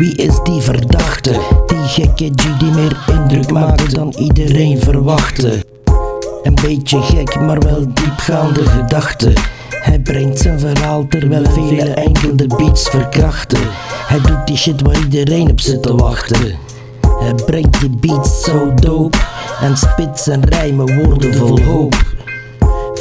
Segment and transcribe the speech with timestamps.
[0.00, 1.30] is die verdachte?
[1.66, 5.64] Die gekke G die meer indruk maakte dan iedereen verwachtte.
[6.42, 9.32] Een beetje gek, maar wel diepgaande gedachten.
[9.68, 13.60] Hij brengt zijn verhaal terwijl vele enkel de beats verkrachten.
[14.06, 16.58] Hij doet die shit waar iedereen op zit te wachten.
[17.20, 19.18] Hij brengt die beats zo dope
[19.60, 21.94] en spit zijn rijmen woorden vol hoop.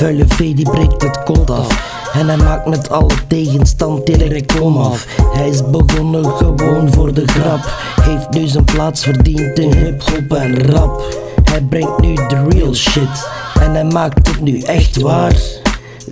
[0.01, 1.99] Vuile V die breekt het kot af.
[2.13, 5.05] En hij maakt met alle tegenstand direct kom af.
[5.33, 7.59] Hij is begonnen gewoon voor de grap.
[8.01, 11.03] Heeft nu zijn plaats verdiend in hip-hop en rap.
[11.43, 13.29] Hij brengt nu de real shit.
[13.59, 15.35] En hij maakt het nu echt waar.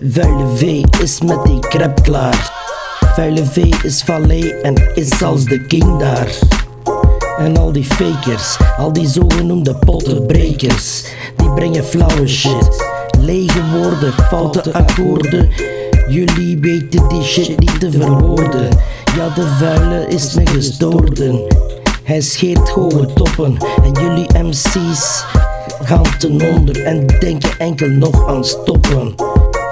[0.03, 2.51] Vuile V is met die crap klaar.
[3.13, 6.29] Vuile V is valet en is als de king daar.
[7.37, 11.03] En al die fakers, al die zogenoemde pottenbrekers,
[11.35, 12.97] die brengen flauwe shit.
[13.19, 15.49] Lege woorden, foute akkoorden.
[16.07, 18.69] Jullie weten die shit niet te verwoorden.
[19.15, 21.47] Ja, de vuile is een gestoorde.
[22.03, 25.25] Hij scheert hoge toppen en jullie MC's
[25.83, 29.13] gaan ten onder en denken enkel nog aan stoppen.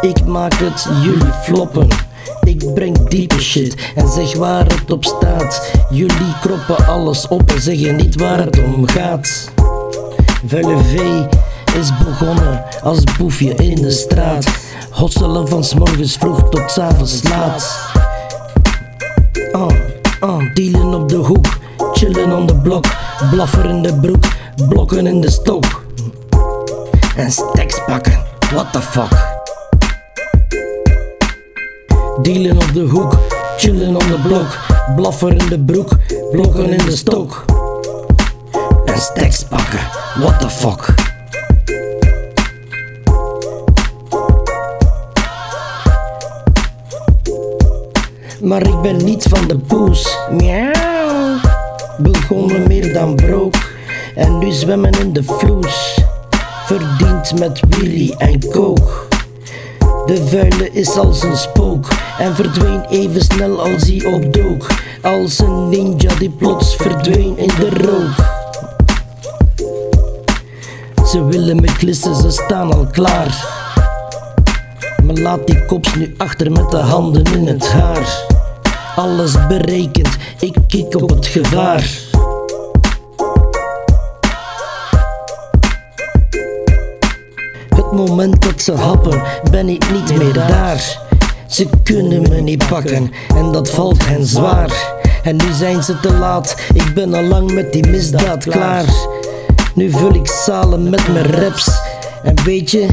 [0.02, 1.88] Ik maak het, jullie floppen.
[2.44, 5.72] Ik breng diepe shit en zeg waar het op staat.
[5.90, 9.52] Jullie kroppen alles op en zeggen niet waar het om gaat.
[10.46, 11.00] Vuile V
[11.76, 14.46] is begonnen als boefje in de straat.
[14.92, 17.80] Hosselen van s morgens vroeg tot s avonds laat.
[19.52, 19.68] Ah,
[20.20, 21.46] ah, dealen op de hoek,
[21.94, 22.86] chillen on de blok,
[23.32, 24.26] blaffer in de broek,
[24.70, 25.86] blokken in de stok.
[27.16, 28.20] En stacks pakken,
[28.54, 29.36] what the fuck.
[32.22, 33.18] Dealen op de hoek,
[33.58, 34.58] chillen on de blok,
[34.96, 35.90] blaffer in de broek,
[36.32, 37.46] blokken in de stok.
[38.86, 39.80] En stacks pakken,
[40.20, 41.07] what the fuck.
[48.48, 50.18] Maar ik ben niet van de poes.
[50.32, 51.40] Miauw.
[51.98, 53.56] Begonnen meer dan brook.
[54.16, 56.00] En nu zwemmen in de vloes.
[56.66, 59.08] Verdiend met wierie en kook.
[60.06, 61.88] De vuile is als een spook.
[62.18, 64.68] En verdween even snel als hij opdook.
[65.02, 68.26] Als een ninja die plots verdween in de rook.
[71.08, 73.46] Ze willen me klissen, ze staan al klaar.
[75.04, 78.36] Maar laat die kops nu achter met de handen in het haar.
[78.98, 80.10] Alles berekend,
[80.40, 81.90] ik kijk op het gevaar.
[87.76, 89.22] Het moment dat ze happen,
[89.52, 91.00] ben ik niet meer daar.
[91.48, 95.00] Ze kunnen me niet pakken en dat valt hen zwaar.
[95.24, 98.86] En nu zijn ze te laat, ik ben al lang met die misdaad klaar.
[99.74, 101.70] Nu vul ik zalen met mijn raps.
[102.24, 102.88] En weet je,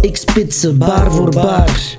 [0.00, 1.98] ik spit ze baar voor baar.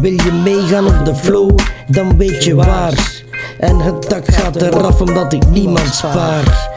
[0.00, 3.22] Wil je meegaan op de flow, dan weet je waar.
[3.58, 6.70] En het dak gaat eraf omdat ik niemand spaar.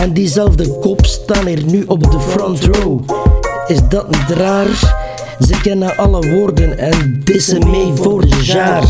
[0.00, 3.00] En diezelfde kop staan hier nu op de front row.
[3.66, 4.66] Is dat niet raar?
[5.40, 8.84] Ze kennen alle woorden en dissen mee voor de jaar.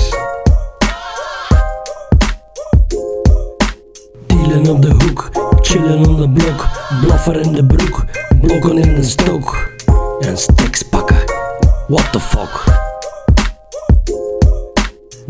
[4.26, 6.68] Dealen op de hoek, chillen on de blok,
[7.00, 8.04] blaffer in de broek,
[8.40, 9.70] blokken in de stok.
[10.20, 11.24] En stacks pakken,
[11.86, 12.77] what the fuck.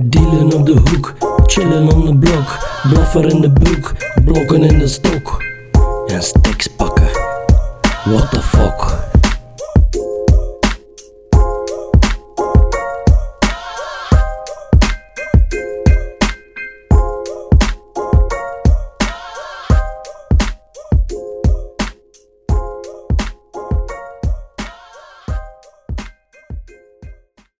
[0.00, 1.14] Dealen op de hoek,
[1.46, 2.58] chillen on de blok,
[2.90, 3.92] blaffer in de broek,
[4.24, 5.42] blokken in de stok.
[6.06, 7.08] En stacks pakken,
[8.04, 9.17] what the fuck.